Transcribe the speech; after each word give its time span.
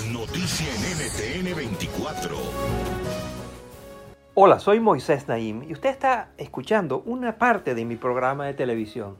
Es 0.00 0.10
noticia 0.10 0.66
en 0.66 1.44
NTN 1.44 1.56
24. 1.56 2.36
Hola, 4.32 4.58
soy 4.58 4.80
Moisés 4.80 5.28
Naim 5.28 5.62
y 5.62 5.74
usted 5.74 5.90
está 5.90 6.30
escuchando 6.38 7.02
una 7.04 7.36
parte 7.36 7.74
de 7.74 7.84
mi 7.84 7.96
programa 7.96 8.46
de 8.46 8.54
televisión. 8.54 9.18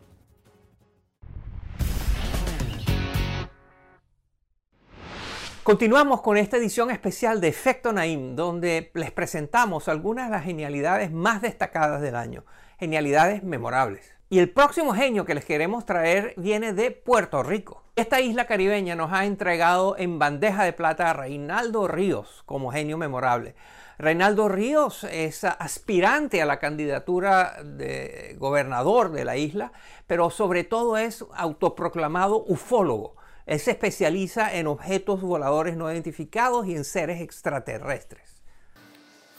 Continuamos 5.63 6.23
con 6.23 6.39
esta 6.39 6.57
edición 6.57 6.91
especial 6.91 7.43
de 7.43 7.49
Efecto 7.49 7.93
Naim, 7.93 8.35
donde 8.35 8.91
les 8.95 9.11
presentamos 9.11 9.87
algunas 9.89 10.29
de 10.29 10.33
las 10.33 10.45
genialidades 10.45 11.13
más 11.13 11.43
destacadas 11.43 12.01
del 12.01 12.17
año, 12.17 12.47
genialidades 12.79 13.43
memorables. 13.43 14.15
Y 14.31 14.39
el 14.39 14.49
próximo 14.51 14.95
genio 14.95 15.27
que 15.27 15.35
les 15.35 15.45
queremos 15.45 15.85
traer 15.85 16.33
viene 16.39 16.73
de 16.73 16.91
Puerto 16.91 17.43
Rico. 17.43 17.83
Esta 18.01 18.23
isla 18.23 18.47
caribeña 18.47 18.97
nos 18.97 19.13
ha 19.13 19.27
entregado 19.27 19.95
en 19.99 20.19
bandeja 20.19 20.65
de 20.65 20.73
plata 20.73 21.11
a 21.11 21.13
Reinaldo 21.13 21.87
Ríos 21.87 22.43
como 22.47 22.73
genio 22.73 22.97
memorable. 22.97 23.55
Reinaldo 23.99 24.49
Ríos 24.49 25.05
es 25.05 25.45
aspirante 25.45 26.41
a 26.41 26.47
la 26.47 26.59
candidatura 26.59 27.61
de 27.63 28.37
gobernador 28.39 29.13
de 29.13 29.27
la 29.27 29.37
isla, 29.37 29.73
pero 30.07 30.31
sobre 30.31 30.65
todo 30.65 30.97
es 30.97 31.27
autoproclamado 31.35 32.43
ufólogo. 32.49 33.17
Él 33.45 33.61
se 33.61 33.73
especializa 33.73 34.55
en 34.55 34.67
objetos 34.67 35.21
voladores 35.21 35.77
no 35.77 35.93
identificados 35.93 36.67
y 36.69 36.77
en 36.77 36.87
seres 36.87 37.21
extraterrestres. 37.21 38.41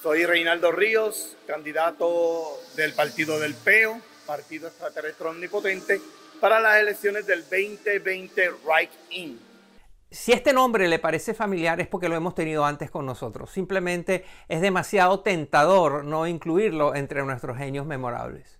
Soy 0.03 0.23
Reinaldo 0.23 0.71
Ríos, 0.71 1.35
candidato 1.47 2.59
del 2.75 2.93
Partido 2.93 3.39
del 3.39 3.55
PEO, 3.55 3.99
Partido 4.27 4.67
Extraterrestre 4.67 5.29
Omnipotente, 5.29 5.99
para 6.41 6.59
las 6.59 6.81
elecciones 6.81 7.27
del 7.27 7.41
2020 7.43 8.49
Right 8.65 8.91
In. 9.11 9.39
Si 10.09 10.33
este 10.33 10.51
nombre 10.51 10.89
le 10.89 10.99
parece 10.99 11.33
familiar 11.33 11.79
es 11.79 11.87
porque 11.87 12.09
lo 12.09 12.15
hemos 12.15 12.35
tenido 12.35 12.65
antes 12.65 12.91
con 12.91 13.05
nosotros. 13.05 13.49
Simplemente 13.51 14.25
es 14.49 14.59
demasiado 14.59 15.21
tentador 15.21 16.03
no 16.03 16.27
incluirlo 16.27 16.95
entre 16.95 17.23
nuestros 17.23 17.57
genios 17.57 17.85
memorables. 17.85 18.59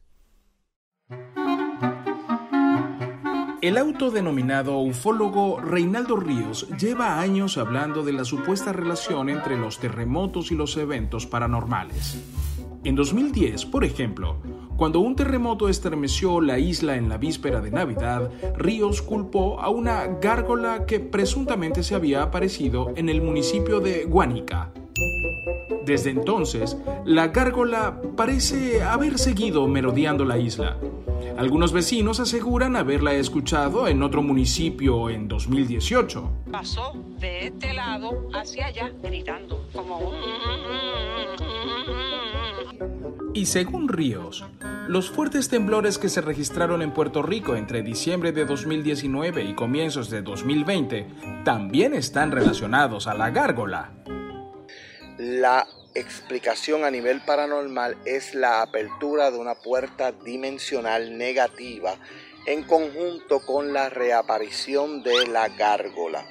El 3.61 3.77
autodenominado 3.77 4.77
ufólogo 4.79 5.59
Reinaldo 5.59 6.15
Ríos 6.15 6.67
lleva 6.79 7.19
años 7.19 7.57
hablando 7.57 8.03
de 8.03 8.13
la 8.13 8.25
supuesta 8.25 8.73
relación 8.73 9.29
entre 9.29 9.57
los 9.57 9.79
terremotos 9.79 10.51
y 10.51 10.55
los 10.55 10.77
eventos 10.77 11.27
paranormales. 11.27 12.17
En 12.83 12.95
2010, 12.95 13.65
por 13.65 13.83
ejemplo, 13.83 14.37
cuando 14.77 14.99
un 14.99 15.15
terremoto 15.15 15.69
estremeció 15.69 16.41
la 16.41 16.59
isla 16.59 16.95
en 16.95 17.09
la 17.09 17.17
víspera 17.17 17.61
de 17.61 17.71
Navidad, 17.71 18.31
Ríos 18.55 19.01
culpó 19.01 19.59
a 19.59 19.69
una 19.69 20.07
gárgola 20.21 20.85
que 20.85 20.99
presuntamente 20.99 21.83
se 21.83 21.95
había 21.95 22.23
aparecido 22.23 22.91
en 22.95 23.09
el 23.09 23.21
municipio 23.21 23.79
de 23.79 24.05
Guánica. 24.05 24.71
Desde 25.85 26.11
entonces, 26.11 26.77
la 27.05 27.29
gárgola 27.29 28.01
parece 28.15 28.83
haber 28.83 29.17
seguido 29.17 29.67
merodeando 29.67 30.25
la 30.25 30.37
isla. 30.37 30.77
Algunos 31.37 31.71
vecinos 31.73 32.19
aseguran 32.19 32.75
haberla 32.75 33.13
escuchado 33.13 33.87
en 33.87 34.03
otro 34.03 34.21
municipio 34.21 35.09
en 35.09 35.27
2018. 35.27 36.31
Pasó 36.51 36.93
de 37.19 37.47
este 37.47 37.73
lado 37.73 38.29
hacia 38.33 38.67
allá 38.67 38.91
gritando 39.01 39.65
como... 39.73 40.11
Y 43.33 43.45
según 43.45 43.87
Ríos, 43.87 44.43
los 44.89 45.09
fuertes 45.09 45.47
temblores 45.47 45.97
que 45.97 46.09
se 46.09 46.19
registraron 46.19 46.81
en 46.81 46.93
Puerto 46.93 47.21
Rico 47.21 47.55
entre 47.55 47.81
diciembre 47.81 48.33
de 48.33 48.43
2019 48.43 49.43
y 49.43 49.55
comienzos 49.55 50.09
de 50.09 50.21
2020 50.21 51.07
también 51.45 51.93
están 51.93 52.31
relacionados 52.31 53.07
a 53.07 53.13
la 53.13 53.29
gárgola. 53.29 53.93
La 55.17 55.65
explicación 55.95 56.83
a 56.83 56.91
nivel 56.91 57.21
paranormal 57.21 57.95
es 58.03 58.35
la 58.35 58.61
apertura 58.63 59.31
de 59.31 59.37
una 59.37 59.55
puerta 59.55 60.11
dimensional 60.11 61.17
negativa 61.17 61.95
en 62.45 62.63
conjunto 62.63 63.39
con 63.45 63.71
la 63.71 63.89
reaparición 63.89 65.03
de 65.03 65.27
la 65.27 65.47
gárgola. 65.47 66.25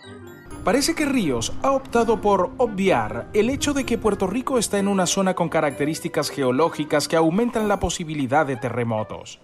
Parece 0.64 0.94
que 0.94 1.06
Ríos 1.06 1.54
ha 1.62 1.70
optado 1.70 2.20
por 2.20 2.50
obviar 2.58 3.28
el 3.32 3.48
hecho 3.48 3.72
de 3.72 3.84
que 3.84 3.96
Puerto 3.96 4.26
Rico 4.26 4.58
está 4.58 4.78
en 4.78 4.88
una 4.88 5.06
zona 5.06 5.34
con 5.34 5.48
características 5.48 6.28
geológicas 6.28 7.08
que 7.08 7.16
aumentan 7.16 7.66
la 7.66 7.80
posibilidad 7.80 8.44
de 8.44 8.56
terremotos. 8.56 9.40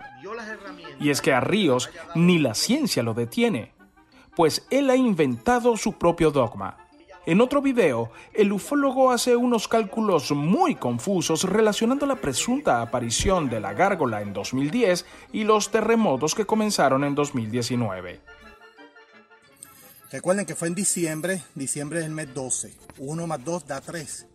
Y 1.01 1.09
es 1.09 1.23
que 1.23 1.33
a 1.33 1.41
Ríos 1.41 1.89
ni 2.15 2.39
la 2.39 2.55
ciencia 2.55 3.03
lo 3.03 3.15
detiene, 3.15 3.73
pues 4.35 4.67
él 4.71 4.91
ha 4.91 4.97
inventado 4.97 5.79
su 5.79 5.95
propio 5.95 6.31
dogma. 6.31 6.77
En 7.25 7.41
otro 7.41 7.63
video, 7.63 8.11
el 8.35 8.53
ufólogo 8.53 9.11
hace 9.11 9.35
unos 9.37 9.69
cálculos 9.69 10.31
muy 10.33 10.75
confusos 10.75 11.45
relacionando 11.45 12.05
la 12.05 12.17
presunta 12.17 12.83
aparición 12.83 13.49
de 13.49 13.59
la 13.59 13.73
gárgola 13.73 14.21
en 14.21 14.35
2010 14.35 15.07
y 15.33 15.45
los 15.45 15.71
terremotos 15.71 16.35
que 16.35 16.45
comenzaron 16.45 17.03
en 17.05 17.15
2019. 17.15 18.21
Recuerden 20.11 20.47
que 20.47 20.55
fue 20.55 20.69
en 20.69 20.75
diciembre, 20.75 21.43
diciembre 21.55 22.01
del 22.01 22.13
mes 22.13 22.33
12. 22.33 22.73
1 22.99 23.27
más 23.27 23.45
2 23.45 23.67
da 23.67 23.81
3. 23.81 24.27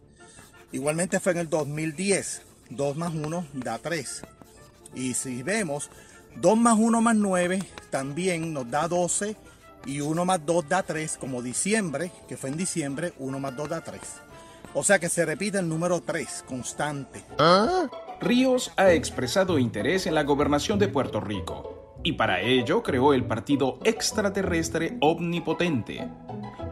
Igualmente 0.74 1.20
fue 1.20 1.32
en 1.32 1.38
el 1.40 1.50
2010. 1.50 2.42
2 2.72 2.98
más 2.98 3.14
1 3.14 3.48
da 3.54 3.78
3. 3.78 4.22
Y 4.96 5.14
si 5.14 5.44
vemos, 5.44 5.90
2 6.36 6.58
más 6.58 6.78
1 6.78 7.02
más 7.02 7.16
9 7.16 7.64
también 7.90 8.54
nos 8.54 8.70
da 8.70 8.88
12. 8.88 9.38
Y 9.86 10.02
1 10.02 10.26
más 10.26 10.46
2 10.46 10.68
da 10.68 10.84
3, 10.84 11.18
como 11.18 11.42
diciembre, 11.42 12.12
que 12.28 12.38
fue 12.38 12.50
en 12.50 12.58
diciembre, 12.58 13.14
1 13.18 13.40
más 13.40 13.56
2 13.56 13.70
da 13.70 13.82
3. 13.82 14.02
O 14.74 14.84
sea 14.84 15.00
que 15.00 15.10
se 15.10 15.26
repite 15.26 15.58
el 15.58 15.70
número 15.70 16.02
3, 16.02 16.44
constante. 16.48 17.24
Ríos 18.20 18.72
ha 18.76 18.92
expresado 18.92 19.58
interés 19.58 20.06
en 20.06 20.16
la 20.16 20.24
gobernación 20.24 20.78
de 20.78 20.90
Puerto 20.90 21.20
Rico 21.20 21.71
y 22.04 22.14
para 22.14 22.42
ello 22.42 22.84
creó 22.84 23.14
el 23.14 23.24
Partido 23.26 23.80
Extraterrestre 23.84 24.98
Omnipotente. 25.02 26.08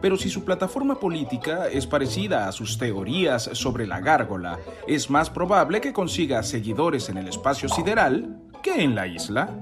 Pero 0.00 0.16
si 0.16 0.30
su 0.30 0.44
plataforma 0.44 0.98
política 0.98 1.68
es 1.68 1.86
parecida 1.86 2.48
a 2.48 2.52
sus 2.52 2.78
teorías 2.78 3.50
sobre 3.52 3.86
la 3.86 4.00
gárgola, 4.00 4.58
es 4.86 5.10
más 5.10 5.30
probable 5.30 5.80
que 5.80 5.92
consiga 5.92 6.42
seguidores 6.42 7.08
en 7.08 7.18
el 7.18 7.28
espacio 7.28 7.68
sideral 7.68 8.40
que 8.62 8.82
en 8.82 8.94
la 8.94 9.06
isla. 9.06 9.58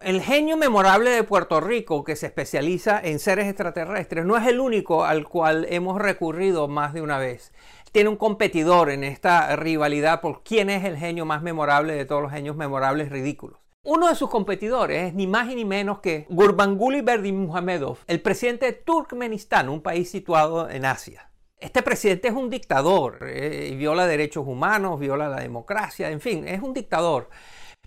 El 0.00 0.22
genio 0.22 0.56
memorable 0.56 1.10
de 1.10 1.22
Puerto 1.22 1.60
Rico, 1.60 2.02
que 2.02 2.16
se 2.16 2.26
especializa 2.26 3.00
en 3.00 3.18
seres 3.18 3.46
extraterrestres, 3.46 4.24
no 4.24 4.36
es 4.36 4.46
el 4.46 4.58
único 4.58 5.04
al 5.04 5.28
cual 5.28 5.66
hemos 5.68 6.00
recurrido 6.00 6.66
más 6.66 6.94
de 6.94 7.02
una 7.02 7.18
vez 7.18 7.52
tiene 7.92 8.08
un 8.08 8.16
competidor 8.16 8.90
en 8.90 9.04
esta 9.04 9.54
rivalidad 9.56 10.20
por 10.20 10.42
quién 10.42 10.70
es 10.70 10.84
el 10.84 10.96
genio 10.96 11.24
más 11.24 11.42
memorable 11.42 11.94
de 11.94 12.04
todos 12.04 12.22
los 12.22 12.32
genios 12.32 12.56
memorables 12.56 13.10
ridículos. 13.10 13.58
Uno 13.82 14.08
de 14.08 14.14
sus 14.14 14.28
competidores 14.28 15.08
es 15.08 15.14
ni 15.14 15.26
más 15.26 15.46
ni 15.46 15.64
menos 15.64 16.00
que 16.00 16.26
Gurbanguly 16.28 17.00
Berdimuhamedov, 17.00 17.98
el 18.06 18.20
presidente 18.20 18.66
de 18.66 18.72
Turkmenistán, 18.72 19.70
un 19.70 19.80
país 19.80 20.10
situado 20.10 20.68
en 20.68 20.84
Asia. 20.84 21.30
Este 21.56 21.82
presidente 21.82 22.28
es 22.28 22.34
un 22.34 22.50
dictador, 22.50 23.26
eh, 23.26 23.74
viola 23.76 24.06
derechos 24.06 24.46
humanos, 24.46 25.00
viola 25.00 25.28
la 25.28 25.40
democracia, 25.40 26.10
en 26.10 26.20
fin, 26.20 26.46
es 26.46 26.62
un 26.62 26.74
dictador. 26.74 27.30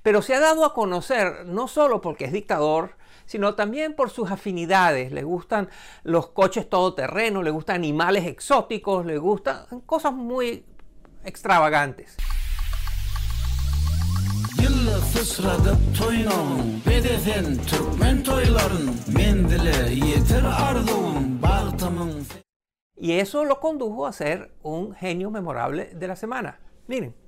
Pero 0.04 0.22
se 0.22 0.36
ha 0.36 0.40
dado 0.40 0.66
a 0.66 0.74
conocer 0.74 1.46
no 1.46 1.68
solo 1.68 2.02
porque 2.02 2.26
es 2.26 2.34
dictador, 2.34 2.98
sino 3.26 3.56
también 3.56 3.96
por 3.96 4.10
sus 4.10 4.30
afinidades. 4.30 5.12
Le 5.12 5.24
gustan 5.24 5.70
los 6.04 6.28
coches 6.28 6.70
todoterreno, 6.70 7.42
le 7.42 7.52
gustan 7.52 7.78
animales 7.78 8.28
exóticos, 8.28 9.06
le 9.06 9.18
gustan 9.18 9.66
cosas 9.86 10.14
muy 10.14 10.66
extravagantes. 11.24 12.18
Y 22.96 23.14
eso 23.14 23.46
lo 23.46 23.60
condujo 23.60 24.06
a 24.06 24.14
ser 24.14 24.54
un 24.62 24.94
genio 24.94 25.32
memorable 25.32 25.92
de 25.96 26.08
la 26.08 26.16
semana. 26.16 26.60
Miren. 26.88 27.23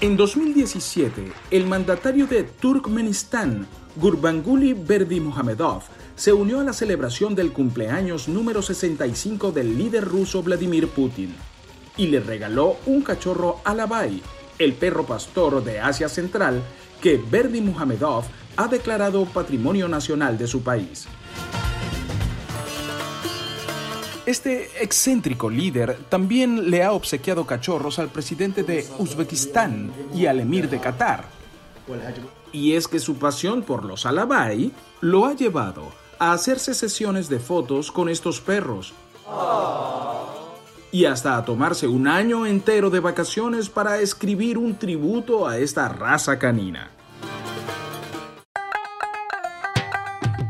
En 0.00 0.16
2017, 0.16 1.32
el 1.50 1.66
mandatario 1.66 2.28
de 2.28 2.44
Turkmenistán, 2.44 3.66
Gurbanguly 3.96 4.72
Berdimuhamedov, 4.72 5.82
se 6.14 6.32
unió 6.32 6.60
a 6.60 6.64
la 6.64 6.72
celebración 6.72 7.34
del 7.34 7.52
cumpleaños 7.52 8.28
número 8.28 8.62
65 8.62 9.50
del 9.50 9.76
líder 9.76 10.04
ruso 10.04 10.40
Vladimir 10.40 10.86
Putin 10.86 11.34
y 11.96 12.06
le 12.06 12.20
regaló 12.20 12.76
un 12.86 13.02
cachorro 13.02 13.60
Alabai, 13.64 14.22
el 14.60 14.74
perro 14.74 15.04
pastor 15.04 15.64
de 15.64 15.80
Asia 15.80 16.08
Central 16.08 16.62
que 17.02 17.16
Berdimuhamedov 17.16 18.22
ha 18.56 18.68
declarado 18.68 19.24
patrimonio 19.24 19.88
nacional 19.88 20.38
de 20.38 20.46
su 20.46 20.62
país. 20.62 21.08
Este 24.28 24.84
excéntrico 24.84 25.48
líder 25.48 26.00
también 26.10 26.70
le 26.70 26.84
ha 26.84 26.92
obsequiado 26.92 27.46
cachorros 27.46 27.98
al 27.98 28.10
presidente 28.10 28.62
de 28.62 28.86
Uzbekistán 28.98 29.90
y 30.14 30.26
al 30.26 30.40
emir 30.40 30.68
de 30.68 30.78
Qatar. 30.78 31.24
Y 32.52 32.74
es 32.74 32.88
que 32.88 32.98
su 32.98 33.16
pasión 33.16 33.62
por 33.62 33.86
los 33.86 34.04
alabai 34.04 34.70
lo 35.00 35.24
ha 35.24 35.32
llevado 35.32 35.90
a 36.18 36.32
hacerse 36.34 36.74
sesiones 36.74 37.30
de 37.30 37.38
fotos 37.38 37.90
con 37.90 38.10
estos 38.10 38.42
perros. 38.42 38.92
Y 40.92 41.06
hasta 41.06 41.38
a 41.38 41.44
tomarse 41.46 41.88
un 41.88 42.06
año 42.06 42.44
entero 42.44 42.90
de 42.90 43.00
vacaciones 43.00 43.70
para 43.70 43.98
escribir 43.98 44.58
un 44.58 44.76
tributo 44.76 45.48
a 45.48 45.56
esta 45.56 45.88
raza 45.88 46.38
canina. 46.38 46.90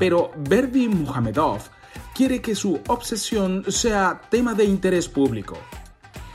Pero 0.01 0.33
Berdi 0.37 0.89
Muhamedov 0.89 1.78
quiere 2.19 2.43
que 2.43 2.57
su 2.57 2.81
obsesión 2.89 3.65
sea 3.69 4.23
tema 4.29 4.53
de 4.53 4.65
interés 4.65 5.09
público. 5.09 5.57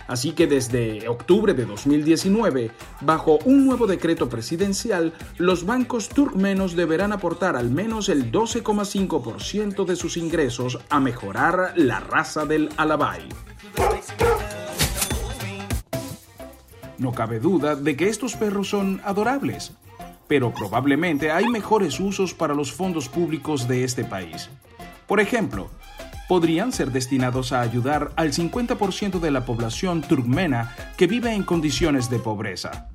Así 0.07 0.31
que 0.31 0.47
desde 0.47 1.09
octubre 1.09 1.53
de 1.53 1.65
2019, 1.65 2.71
bajo 3.01 3.39
un 3.43 3.65
nuevo 3.65 3.85
decreto 3.85 4.29
presidencial, 4.29 5.11
los 5.37 5.65
bancos 5.65 6.07
turkmenos 6.07 6.77
deberán 6.77 7.11
aportar 7.11 7.57
al 7.57 7.69
menos 7.69 8.07
el 8.07 8.31
12,5% 8.31 9.83
de 9.83 9.97
sus 9.97 10.15
ingresos 10.15 10.79
a 10.89 11.01
mejorar 11.01 11.73
la 11.75 11.99
raza 11.99 12.45
del 12.45 12.69
alabay. 12.77 13.27
No 16.97 17.11
cabe 17.11 17.41
duda 17.41 17.75
de 17.75 17.97
que 17.97 18.07
estos 18.07 18.37
perros 18.37 18.69
son 18.69 19.01
adorables, 19.03 19.73
pero 20.29 20.53
probablemente 20.53 21.29
hay 21.29 21.49
mejores 21.49 21.99
usos 21.99 22.33
para 22.33 22.53
los 22.53 22.71
fondos 22.71 23.09
públicos 23.09 23.67
de 23.67 23.83
este 23.83 24.05
país. 24.05 24.49
Por 25.07 25.19
ejemplo, 25.19 25.69
podrían 26.27 26.71
ser 26.71 26.91
destinados 26.91 27.51
a 27.51 27.61
ayudar 27.61 28.11
al 28.15 28.31
50% 28.31 29.19
de 29.19 29.31
la 29.31 29.45
población 29.45 30.01
turkmena 30.01 30.75
que 30.97 31.07
vive 31.07 31.33
en 31.33 31.43
condiciones 31.43 32.09
de 32.09 32.19
pobreza. 32.19 32.89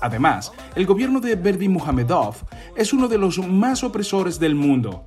Además, 0.00 0.52
el 0.74 0.84
gobierno 0.84 1.20
de 1.20 1.36
Berdi 1.36 1.68
Muhamedov 1.68 2.34
es 2.76 2.92
uno 2.92 3.06
de 3.06 3.18
los 3.18 3.38
más 3.38 3.84
opresores 3.84 4.40
del 4.40 4.56
mundo. 4.56 5.06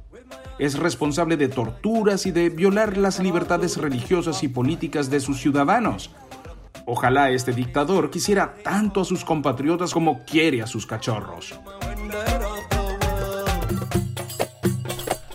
Es 0.57 0.79
responsable 0.79 1.35
de 1.35 1.49
torturas 1.49 2.25
y 2.25 2.31
de 2.31 2.49
violar 2.49 2.95
las 2.95 3.19
libertades 3.19 3.75
religiosas 3.75 4.41
y 4.43 4.47
políticas 4.47 5.09
de 5.09 5.19
sus 5.19 5.41
ciudadanos. 5.41 6.11
Ojalá 6.85 7.29
este 7.31 7.51
dictador 7.51 8.09
quisiera 8.09 8.53
tanto 8.63 9.01
a 9.01 9.05
sus 9.05 9.25
compatriotas 9.25 9.91
como 9.91 10.23
quiere 10.23 10.61
a 10.61 10.67
sus 10.67 10.85
cachorros. 10.85 11.53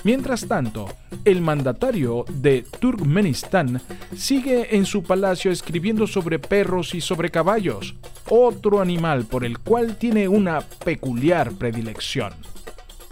Mientras 0.02 0.48
tanto, 0.48 0.86
el 1.24 1.42
mandatario 1.42 2.24
de 2.28 2.64
Turkmenistán 2.78 3.82
sigue 4.16 4.74
en 4.76 4.86
su 4.86 5.02
palacio 5.02 5.50
escribiendo 5.50 6.06
sobre 6.06 6.38
perros 6.38 6.94
y 6.94 7.00
sobre 7.00 7.30
caballos, 7.30 7.94
otro 8.28 8.80
animal 8.80 9.26
por 9.26 9.44
el 9.44 9.58
cual 9.58 9.96
tiene 9.96 10.26
una 10.28 10.60
peculiar 10.60 11.52
predilección. 11.52 12.32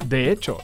De 0.06 0.31
hecho, 0.31 0.58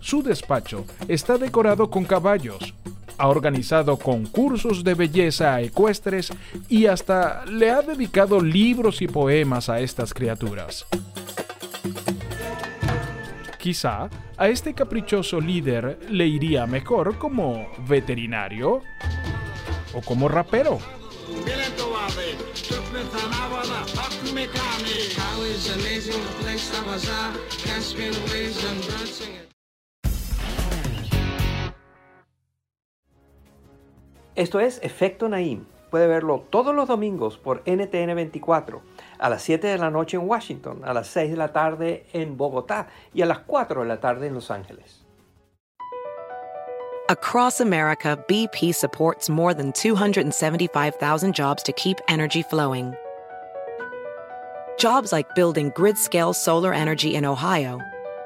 su 0.00 0.22
despacho 0.22 0.84
está 1.08 1.38
decorado 1.38 1.90
con 1.90 2.04
caballos, 2.04 2.74
ha 3.16 3.28
organizado 3.28 3.96
concursos 3.96 4.84
de 4.84 4.94
belleza 4.94 5.60
ecuestres 5.60 6.30
y 6.68 6.86
hasta 6.86 7.46
le 7.46 7.70
ha 7.70 7.80
dedicado 7.80 8.40
libros 8.40 9.00
y 9.00 9.08
poemas 9.08 9.68
a 9.70 9.80
estas 9.80 10.12
criaturas. 10.12 10.86
Quizá 13.58 14.08
a 14.40 14.48
este 14.48 14.72
caprichoso 14.72 15.38
líder 15.38 15.98
le 16.08 16.26
iría 16.26 16.66
mejor 16.66 17.18
como 17.18 17.70
veterinario 17.86 18.80
o 19.92 20.00
como 20.00 20.28
rapero. 20.30 20.78
Esto 34.34 34.60
es 34.60 34.80
Efecto 34.82 35.28
Naim. 35.28 35.66
Puede 35.90 36.06
verlo 36.06 36.44
todos 36.50 36.74
los 36.74 36.86
domingos 36.86 37.36
por 37.36 37.62
NTN 37.66 38.14
24 38.14 38.80
a 39.18 39.28
las 39.28 39.42
7 39.42 39.66
de 39.66 39.78
la 39.78 39.90
noche 39.90 40.16
en 40.16 40.28
Washington, 40.28 40.82
a 40.84 40.94
las 40.94 41.08
6 41.08 41.32
de 41.32 41.36
la 41.36 41.52
tarde 41.52 42.06
en 42.12 42.36
Bogotá 42.36 42.86
y 43.12 43.22
a 43.22 43.26
las 43.26 43.40
4 43.40 43.82
de 43.82 43.88
la 43.88 44.00
tarde 44.00 44.28
en 44.28 44.34
Los 44.34 44.50
Ángeles. 44.50 45.04
Across 47.08 47.60
America, 47.60 48.16
BP 48.28 48.72
supports 48.72 49.28
more 49.28 49.52
than 49.52 49.72
275,000 49.72 51.34
jobs 51.34 51.60
to 51.64 51.72
keep 51.72 51.98
energy 52.06 52.40
flowing. 52.40 52.94
Jobs 54.78 55.10
like 55.10 55.34
building 55.34 55.72
grid-scale 55.74 56.32
solar 56.32 56.72
energy 56.72 57.16
in 57.16 57.24
Ohio 57.24 57.80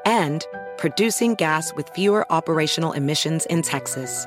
and 0.04 0.46
producing 0.76 1.34
gas 1.34 1.72
with 1.74 1.88
fewer 1.94 2.30
operational 2.30 2.92
emissions 2.92 3.46
in 3.46 3.62
Texas. 3.62 4.26